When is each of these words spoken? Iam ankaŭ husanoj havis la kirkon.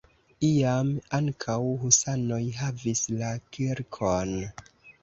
Iam 0.47 0.89
ankaŭ 1.17 1.59
husanoj 1.83 2.41
havis 2.63 3.07
la 3.21 3.35
kirkon. 3.59 4.37